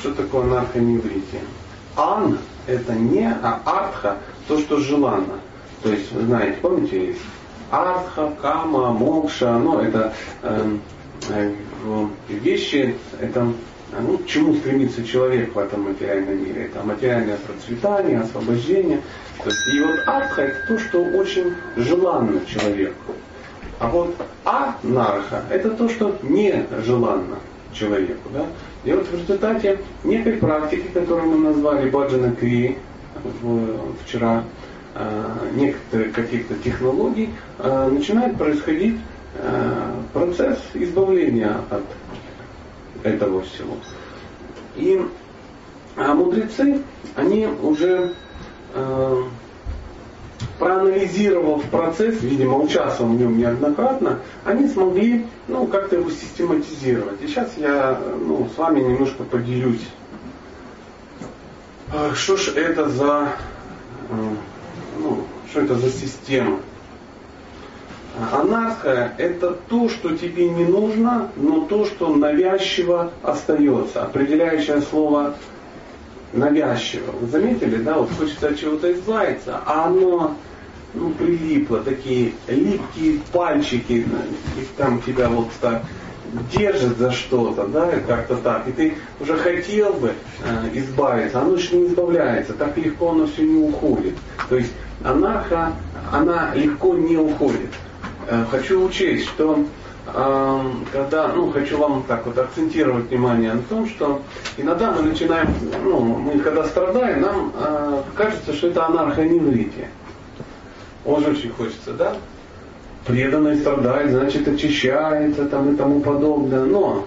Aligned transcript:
что 0.00 0.12
такое 0.12 0.44
анархоневрития. 0.44 1.40
Ан– 1.96 2.38
это 2.66 2.92
не, 2.92 3.28
а 3.42 3.60
артха– 3.64 4.18
то, 4.48 4.58
что 4.58 4.78
желанно. 4.78 5.40
То 5.82 5.90
есть, 5.90 6.12
вы 6.12 6.22
знаете, 6.22 6.58
помните, 6.60 7.08
есть 7.08 7.20
артха, 7.70 8.32
кама, 8.40 8.92
мокша, 8.92 9.58
ну, 9.58 9.78
это 9.78 10.14
э, 10.42 10.76
э, 11.30 11.54
вещи, 12.28 12.94
это 13.20 13.52
ну, 14.00 14.18
к 14.18 14.26
чему 14.26 14.54
стремится 14.54 15.04
человек 15.04 15.54
в 15.54 15.58
этом 15.58 15.82
материальном 15.84 16.44
мире? 16.44 16.66
Это 16.66 16.84
материальное 16.84 17.38
процветание, 17.38 18.20
освобождение. 18.20 19.00
То 19.42 19.50
есть, 19.50 19.66
и 19.74 19.80
вот 19.80 20.00
артха 20.06 20.42
это 20.42 20.66
то, 20.68 20.78
что 20.78 21.02
очень 21.02 21.54
желанно 21.76 22.40
человеку. 22.46 23.12
А 23.78 23.88
вот 23.88 24.14
анарха 24.44 25.44
это 25.50 25.70
то, 25.70 25.88
что 25.88 26.18
не 26.22 26.66
желанно 26.84 27.38
человеку. 27.72 28.28
Да? 28.32 28.46
И 28.84 28.92
вот 28.92 29.06
в 29.06 29.12
результате 29.12 29.80
некой 30.04 30.34
практики, 30.34 30.88
которую 30.92 31.30
мы 31.30 31.50
назвали 31.50 31.90
Баджана 31.90 32.34
Кри 32.34 32.78
вчера, 34.04 34.44
э, 34.94 35.50
некоторых 35.54 36.12
каких-то 36.12 36.54
технологий, 36.56 37.30
э, 37.58 37.88
начинает 37.90 38.36
происходить 38.36 38.96
э, 39.34 39.92
процесс 40.12 40.58
избавления 40.74 41.56
от 41.70 41.84
этого 43.04 43.42
всего. 43.42 43.76
И 44.76 45.00
а 45.96 46.14
мудрецы, 46.14 46.80
они 47.16 47.46
уже 47.46 48.14
проанализировав 50.58 51.64
процесс, 51.64 52.20
видимо, 52.22 52.58
участвовав 52.58 53.12
в 53.12 53.20
нем 53.20 53.38
неоднократно, 53.38 54.18
они 54.44 54.68
смогли 54.68 55.26
ну, 55.46 55.66
как-то 55.66 55.96
его 55.96 56.10
систематизировать. 56.10 57.22
И 57.22 57.26
сейчас 57.26 57.52
я 57.56 57.98
ну, 58.20 58.48
с 58.54 58.58
вами 58.58 58.80
немножко 58.80 59.24
поделюсь. 59.24 59.86
А 61.92 62.12
что 62.14 62.36
ж 62.36 62.48
это 62.48 62.88
за, 62.88 63.32
э, 64.10 64.14
ну, 65.00 65.24
что 65.50 65.60
это 65.60 65.76
за 65.76 65.90
система? 65.90 66.58
Анархия– 68.32 69.14
это 69.18 69.52
то, 69.68 69.88
что 69.88 70.16
тебе 70.16 70.48
не 70.48 70.64
нужно, 70.64 71.30
но 71.36 71.60
то, 71.66 71.84
что 71.86 72.14
навязчиво 72.14 73.12
остается. 73.22 74.02
Определяющее 74.02 74.80
слово 74.82 75.36
навязчиво. 76.32 77.12
Вы 77.20 77.26
заметили, 77.28 77.76
да, 77.76 77.94
вот 77.94 78.10
хочется 78.18 78.48
от 78.48 78.58
чего-то 78.58 78.92
избавиться, 78.92 79.60
а 79.64 79.86
оно 79.86 80.36
ну, 80.94 81.10
прилипло, 81.10 81.80
такие 81.80 82.32
липкие 82.46 83.20
пальчики, 83.32 83.92
их 83.92 84.68
там 84.76 85.00
тебя 85.02 85.28
вот 85.28 85.48
так 85.60 85.82
держит 86.52 86.98
за 86.98 87.10
что-то, 87.10 87.66
да, 87.66 87.90
как-то 88.06 88.36
так, 88.36 88.68
и 88.68 88.72
ты 88.72 88.94
уже 89.20 89.36
хотел 89.36 89.94
бы 89.94 90.12
э, 90.44 90.68
избавиться, 90.74 91.40
оно 91.40 91.56
же 91.56 91.74
не 91.74 91.86
избавляется, 91.86 92.52
так 92.52 92.76
легко 92.76 93.12
оно 93.12 93.26
все 93.26 93.42
не 93.42 93.62
уходит. 93.62 94.14
То 94.50 94.56
есть 94.56 94.72
анаха, 95.02 95.72
она 96.12 96.54
легко 96.54 96.94
не 96.94 97.16
уходит. 97.16 97.70
Э, 98.30 98.44
хочу 98.50 98.84
учесть, 98.84 99.26
что 99.26 99.64
э, 100.06 100.60
когда, 100.92 101.28
ну, 101.28 101.50
хочу 101.50 101.78
вам 101.78 102.02
так 102.06 102.26
вот 102.26 102.36
акцентировать 102.36 103.08
внимание 103.08 103.54
на 103.54 103.62
том, 103.62 103.88
что 103.88 104.20
иногда 104.58 104.92
мы 104.92 105.00
начинаем, 105.00 105.48
ну, 105.82 106.00
мы 106.00 106.38
когда 106.40 106.64
страдаем, 106.64 107.22
нам 107.22 107.52
э, 107.58 108.02
кажется, 108.14 108.52
что 108.52 108.66
это 108.68 108.84
анархоневритие. 108.84 109.88
Очень 111.06 111.30
очень 111.30 111.50
хочется, 111.52 111.92
да? 111.94 112.16
Преданный 113.06 113.56
страдает, 113.56 114.10
значит 114.10 114.46
очищается 114.46 115.46
там 115.46 115.72
и 115.72 115.76
тому 115.76 116.00
подобное. 116.00 116.64
Но 116.64 117.06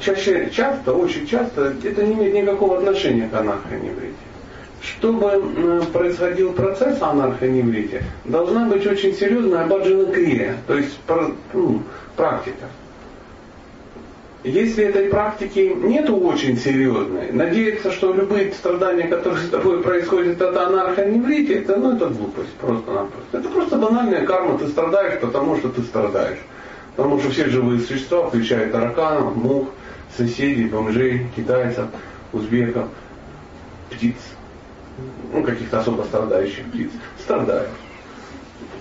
чаще, 0.00 0.50
часто, 0.54 0.92
очень 0.92 1.26
часто 1.26 1.74
это 1.82 2.04
не 2.04 2.12
имеет 2.12 2.34
никакого 2.34 2.78
отношения 2.78 3.28
к 3.28 3.34
анархоневритии 3.34 4.27
чтобы 4.82 5.82
происходил 5.92 6.52
процесс 6.52 7.00
анархоневрития, 7.02 8.02
должна 8.24 8.66
быть 8.66 8.86
очень 8.86 9.14
серьезная 9.14 9.66
баджана 9.66 10.06
крия, 10.12 10.56
то 10.66 10.76
есть 10.76 10.98
ну, 11.52 11.82
практика. 12.16 12.66
Если 14.44 14.84
этой 14.84 15.08
практики 15.08 15.72
нету 15.74 16.16
очень 16.16 16.56
серьезной, 16.56 17.32
надеяться, 17.32 17.90
что 17.90 18.14
любые 18.14 18.52
страдания, 18.52 19.08
которые 19.08 19.44
с 19.44 19.50
тобой 19.50 19.82
происходят, 19.82 20.40
это 20.40 20.66
анархоневритие, 20.66 21.58
это, 21.58 21.76
ну, 21.76 21.96
это 21.96 22.06
глупость 22.06 22.52
просто-напросто. 22.60 23.36
Это 23.36 23.48
просто 23.48 23.76
банальная 23.78 24.24
карма, 24.24 24.56
ты 24.56 24.68
страдаешь, 24.68 25.20
потому 25.20 25.56
что 25.56 25.70
ты 25.70 25.82
страдаешь. 25.82 26.38
Потому 26.94 27.18
что 27.18 27.30
все 27.30 27.46
живые 27.46 27.80
существа, 27.80 28.28
включая 28.28 28.70
тараканов, 28.70 29.34
мух, 29.34 29.68
соседей, 30.16 30.66
бомжей, 30.66 31.26
китайцев, 31.34 31.86
узбеков, 32.32 32.86
птиц, 33.90 34.16
ну, 35.32 35.42
каких-то 35.42 35.80
особо 35.80 36.02
страдающих 36.02 36.64
птиц, 36.66 36.90
страдают. 37.18 37.70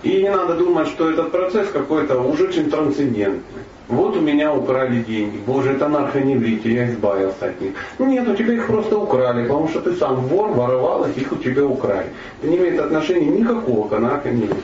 И 0.03 0.21
не 0.21 0.29
надо 0.29 0.55
думать, 0.55 0.87
что 0.87 1.09
этот 1.09 1.31
процесс 1.31 1.69
какой-то 1.69 2.21
уж 2.21 2.39
очень 2.39 2.69
трансцендентный. 2.69 3.41
Вот 3.87 4.17
у 4.17 4.21
меня 4.21 4.53
украли 4.53 5.01
деньги. 5.01 5.37
Боже, 5.45 5.71
это 5.71 5.87
нарконеврите, 5.87 6.73
я 6.73 6.91
избавился 6.91 7.45
от 7.45 7.61
них. 7.61 7.73
Нет, 7.99 8.27
у 8.27 8.35
тебя 8.35 8.53
их 8.53 8.67
просто 8.67 8.97
украли, 8.97 9.43
потому 9.43 9.69
что 9.69 9.79
ты 9.79 9.95
сам 9.95 10.17
вор, 10.27 10.51
воровал 10.51 11.05
их, 11.05 11.17
их 11.17 11.31
у 11.31 11.37
тебя 11.37 11.65
украли. 11.65 12.07
Это 12.41 12.51
не 12.51 12.57
имеет 12.57 12.79
отношения 12.79 13.27
никакого 13.27 13.87
к 13.87 13.97
нарконеврите. 13.97 14.55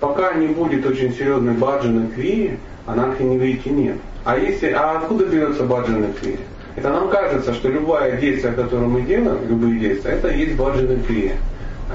Пока 0.00 0.34
не 0.34 0.48
будет 0.48 0.84
очень 0.84 1.14
серьезной 1.14 1.54
баджаны 1.54 2.08
квии, 2.08 2.58
а 2.86 2.96
нарконеврите 2.96 3.70
нет. 3.70 3.96
А, 4.24 4.36
если, 4.36 4.70
а 4.70 4.98
откуда 4.98 5.26
берется 5.26 5.62
баджана 5.62 6.08
квия? 6.20 6.38
Это 6.76 6.90
нам 6.90 7.08
кажется, 7.08 7.54
что 7.54 7.68
любое 7.68 8.16
действие, 8.16 8.52
которое 8.52 8.86
мы 8.86 9.02
делаем, 9.02 9.38
любые 9.48 9.78
действия, 9.78 10.12
это 10.12 10.28
есть 10.28 10.56
баджана 10.56 10.98
крия. 11.06 11.36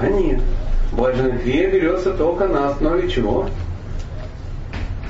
А 0.00 0.06
нет. 0.08 0.40
Баджана 0.92 1.38
крия 1.38 1.70
берется 1.70 2.12
только 2.14 2.48
на 2.48 2.70
основе 2.70 3.08
чего? 3.08 3.48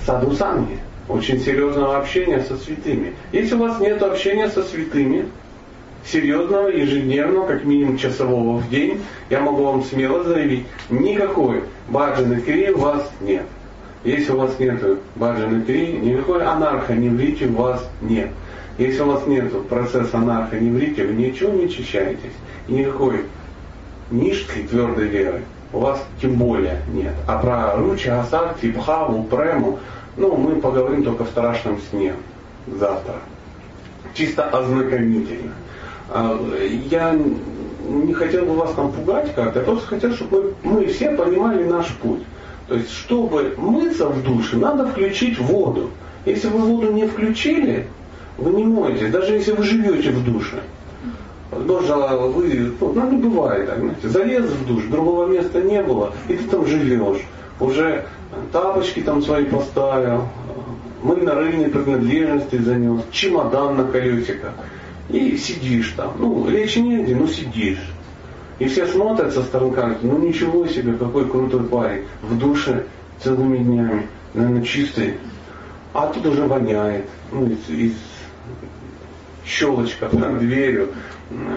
Саду 0.04 0.32
санги. 0.32 0.78
Очень 1.08 1.40
серьезного 1.40 1.98
общения 1.98 2.40
со 2.40 2.56
святыми. 2.56 3.14
Если 3.32 3.54
у 3.54 3.58
вас 3.58 3.80
нет 3.80 4.02
общения 4.02 4.48
со 4.48 4.62
святыми, 4.62 5.26
серьезного, 6.04 6.68
ежедневного, 6.68 7.46
как 7.46 7.64
минимум 7.64 7.96
часового 7.96 8.58
в 8.58 8.70
день, 8.70 9.00
я 9.28 9.40
могу 9.40 9.64
вам 9.64 9.84
смело 9.84 10.24
заявить, 10.24 10.66
никакой 10.88 11.64
баджаны 11.88 12.40
крии 12.40 12.70
у 12.70 12.78
вас 12.78 13.10
нет. 13.20 13.46
Если 14.04 14.32
у 14.32 14.38
вас 14.38 14.58
нет 14.58 14.82
баджаны 15.16 15.62
крии, 15.62 15.98
никакой 15.98 16.44
анарха 16.44 16.94
не 16.94 17.10
влити 17.10 17.44
у 17.44 17.56
вас 17.56 17.86
нет. 18.00 18.30
Если 18.78 19.02
у 19.02 19.06
вас 19.06 19.26
нет 19.26 19.68
процесса 19.68 20.16
анархоневрите, 20.16 21.04
вы 21.04 21.12
ничего 21.12 21.52
не 21.52 21.66
очищаетесь. 21.66 22.32
И 22.66 22.72
никакой 22.72 23.26
низкой 24.10 24.62
твердой 24.62 25.08
веры 25.08 25.42
у 25.72 25.80
вас 25.80 26.02
тем 26.20 26.36
более 26.36 26.78
нет. 26.92 27.12
А 27.26 27.38
про 27.38 27.76
руча, 27.76 28.20
асакти, 28.20 28.68
бхаву, 28.68 29.24
прему, 29.24 29.78
ну, 30.16 30.34
мы 30.36 30.56
поговорим 30.60 31.04
только 31.04 31.24
в 31.24 31.28
страшном 31.28 31.78
сне 31.90 32.14
завтра. 32.66 33.16
Чисто 34.14 34.44
ознакомительно. 34.44 35.52
А, 36.08 36.40
я 36.90 37.16
не 37.86 38.14
хотел 38.14 38.46
бы 38.46 38.54
вас 38.54 38.72
там 38.72 38.92
пугать 38.92 39.34
как-то, 39.34 39.60
я 39.60 39.64
просто 39.64 39.86
хотел, 39.86 40.14
чтобы 40.14 40.54
мы, 40.62 40.72
мы 40.72 40.86
все 40.86 41.10
понимали 41.10 41.64
наш 41.64 41.88
путь. 41.96 42.22
То 42.70 42.76
есть, 42.76 42.92
чтобы 42.92 43.52
мыться 43.56 44.06
в 44.06 44.22
душе, 44.22 44.56
надо 44.56 44.86
включить 44.86 45.40
воду. 45.40 45.90
Если 46.24 46.46
вы 46.46 46.60
воду 46.60 46.92
не 46.92 47.04
включили, 47.04 47.88
вы 48.38 48.52
не 48.52 48.62
моетесь, 48.62 49.10
даже 49.10 49.32
если 49.32 49.50
вы 49.50 49.64
живете 49.64 50.10
в 50.10 50.24
душе. 50.24 50.60
Возможно, 51.50 52.16
вы, 52.28 52.72
ну, 52.78 52.92
ну, 52.92 53.18
бывает 53.18 53.66
так, 53.66 53.80
знаете, 53.80 54.08
залез 54.08 54.44
в 54.44 54.66
душ, 54.68 54.84
другого 54.84 55.26
места 55.26 55.60
не 55.60 55.82
было, 55.82 56.12
и 56.28 56.36
ты 56.36 56.44
там 56.44 56.64
живешь. 56.64 57.26
Уже 57.58 58.04
тапочки 58.52 59.00
там 59.00 59.20
свои 59.20 59.46
поставил, 59.46 60.28
мыльно-рыльные 61.02 61.70
принадлежности 61.70 62.56
занес, 62.58 63.00
чемодан 63.10 63.78
на 63.78 63.84
колесиках. 63.84 64.52
И 65.08 65.36
сидишь 65.36 65.92
там. 65.96 66.12
Ну, 66.20 66.48
речи 66.48 66.78
негде, 66.78 67.16
но 67.16 67.26
сидишь. 67.26 67.82
И 68.60 68.68
все 68.68 68.86
смотрят 68.86 69.32
со 69.32 69.42
стороны, 69.42 69.72
кажут, 69.72 70.02
ну 70.02 70.18
ничего 70.18 70.66
себе, 70.66 70.92
какой 70.92 71.28
крутой 71.28 71.64
парень. 71.64 72.04
В 72.22 72.38
душе 72.38 72.84
целыми 73.24 73.56
днями, 73.56 74.06
наверное, 74.34 74.62
чистый. 74.62 75.14
А 75.94 76.06
тут 76.08 76.26
уже 76.26 76.46
воняет. 76.46 77.06
Ну, 77.32 77.46
из, 77.46 77.68
из 77.70 77.94
щелочка 79.46 80.10
над 80.12 80.40
дверью. 80.40 80.90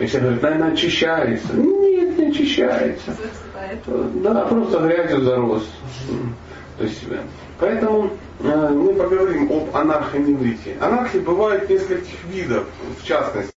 И 0.02 0.06
все 0.06 0.20
говорят, 0.20 0.42
наверное, 0.42 0.72
очищается. 0.72 1.54
Нет, 1.54 2.18
не 2.18 2.28
очищается. 2.28 3.16
Да, 4.24 4.46
просто 4.46 4.80
грязью 4.80 5.22
зарос. 5.22 5.68
То 6.78 6.86
есть, 6.86 7.04
поэтому 7.60 8.12
э, 8.40 8.70
мы 8.70 8.94
поговорим 8.94 9.52
об 9.52 9.76
анархоневрите. 9.76 10.78
Анархии 10.80 11.20
бывает 11.20 11.70
нескольких 11.70 12.24
видов, 12.32 12.66
в 13.02 13.06
частности. 13.06 13.52